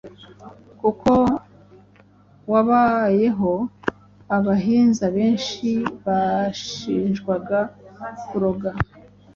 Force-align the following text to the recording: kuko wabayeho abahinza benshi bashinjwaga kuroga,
kuko 0.79 1.11
wabayeho 2.51 3.51
abahinza 4.37 5.05
benshi 5.17 5.69
bashinjwaga 6.05 7.59
kuroga, 8.27 8.69